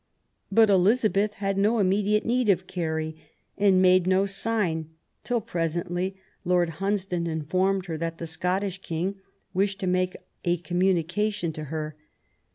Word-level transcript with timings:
But 0.51 0.71
Elizabeth 0.71 1.33
had 1.35 1.59
no 1.59 1.79
im 1.79 1.89
mediate 1.89 2.25
need 2.25 2.49
of 2.49 2.65
Carey, 2.65 3.17
and 3.55 3.83
made 3.83 4.07
no 4.07 4.25
sign, 4.25 4.89
till 5.23 5.41
presently 5.41 6.15
Lord 6.43 6.69
Hunsdon 6.79 7.27
informed 7.27 7.85
her 7.85 7.99
that 7.99 8.17
the 8.17 8.25
Scottish 8.25 8.81
King 8.81 9.17
wished 9.53 9.79
to 9.81 9.85
make 9.85 10.15
a 10.43 10.57
communication 10.57 11.53
to 11.53 11.65
her. 11.65 11.95